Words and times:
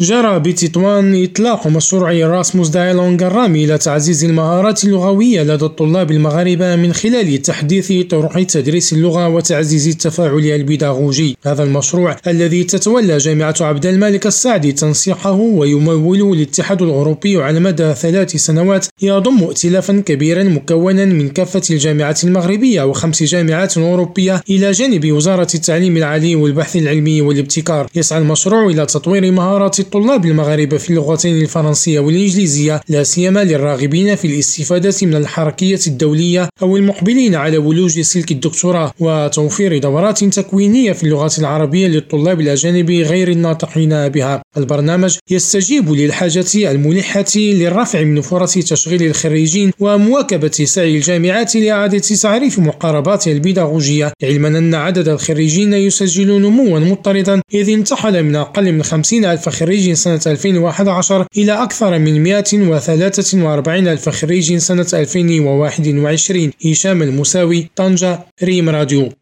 جرى 0.00 0.38
بتطوان 0.38 1.24
إطلاق 1.24 1.66
مشروع 1.66 2.12
Erasmus 2.12 2.68
Dailang 2.68 3.26
الرامي 3.26 3.64
إلى 3.64 3.78
تعزيز 3.78 4.24
المهارات 4.24 4.84
اللغوية 4.84 5.42
لدى 5.42 5.64
الطلاب 5.64 6.10
المغاربة 6.10 6.76
من 6.76 6.92
خلال 6.92 7.42
تحديث 7.42 7.92
طرق 8.10 8.42
تدريس 8.42 8.92
اللغة 8.92 9.28
وتعزيز 9.28 9.88
التفاعل 9.88 10.38
البيداغوجي. 10.38 11.36
هذا 11.42 11.62
المشروع 11.62 12.16
الذي 12.26 12.64
تتولى 12.64 13.18
جامعة 13.18 13.54
عبد 13.60 13.86
الملك 13.86 14.26
السعدي 14.26 14.72
تنسيقه 14.72 15.32
ويموله 15.32 16.36
الاتحاد 16.36 16.82
الأوروبي 16.82 17.42
على 17.42 17.60
مدى 17.60 17.94
ثلاث 17.94 18.36
سنوات 18.36 18.86
يضم 19.02 19.44
ائتلافا 19.44 20.02
كبيرا 20.06 20.42
مكونا 20.42 21.04
من 21.04 21.28
كافة 21.28 21.62
الجامعات 21.70 22.24
المغربية 22.24 22.82
وخمس 22.82 23.22
جامعات 23.22 23.78
أوروبية 23.78 24.40
إلى 24.50 24.70
جانب 24.70 25.12
وزارة 25.12 25.48
التعليم 25.54 25.96
العالي 25.96 26.36
والبحث 26.36 26.76
العلمي 26.76 27.20
والابتكار. 27.20 27.86
يسعى 27.94 28.18
المشروع 28.18 28.66
إلى 28.66 28.86
تطوير 28.86 29.32
مهارات 29.32 29.80
الطلاب 29.94 30.26
المغاربة 30.26 30.76
في 30.76 30.90
اللغتين 30.90 31.42
الفرنسية 31.42 32.00
والإنجليزية 32.00 32.80
لا 32.88 33.02
سيما 33.02 33.44
للراغبين 33.44 34.14
في 34.14 34.26
الاستفادة 34.26 34.94
من 35.02 35.14
الحركية 35.14 35.80
الدولية 35.86 36.48
أو 36.62 36.76
المقبلين 36.76 37.34
على 37.34 37.58
ولوج 37.58 38.00
سلك 38.00 38.30
الدكتوراه 38.30 38.92
وتوفير 39.00 39.78
دورات 39.78 40.24
تكوينية 40.24 40.92
في 40.92 41.04
اللغة 41.04 41.30
العربية 41.38 41.86
للطلاب 41.86 42.40
الأجانب 42.40 42.90
غير 42.90 43.28
الناطقين 43.28 44.08
بها. 44.08 44.42
البرنامج 44.56 45.18
يستجيب 45.30 45.92
للحاجة 45.92 46.44
الملحة 46.54 47.36
للرفع 47.36 48.02
من 48.02 48.20
فرص 48.20 48.54
تشغيل 48.54 49.02
الخريجين 49.02 49.72
ومواكبة 49.80 50.50
سعي 50.50 50.96
الجامعات 50.96 51.56
لإعادة 51.56 51.98
تعريف 51.98 52.58
مقارباتها 52.58 53.32
البيداغوجية 53.32 54.12
علما 54.22 54.48
أن 54.48 54.74
عدد 54.74 55.08
الخريجين 55.08 55.72
يسجل 55.72 56.40
نموا 56.40 56.78
مضطردا 56.78 57.40
إذ 57.54 57.70
انتقل 57.70 58.22
من 58.22 58.36
أقل 58.36 58.72
من 58.72 58.82
50 58.82 59.24
ألف 59.24 59.48
خريج 59.80 59.92
سنة 59.92 60.20
2011 60.26 61.26
إلى 61.36 61.52
أكثر 61.62 61.98
من 61.98 62.22
143 62.22 63.88
ألف 63.88 64.08
خريج 64.08 64.56
سنة 64.56 64.86
2021 64.94 66.52
هشام 66.66 67.02
المساوي 67.02 67.70
طنجة 67.76 68.18
ريم 68.42 68.68
راديو. 68.68 69.12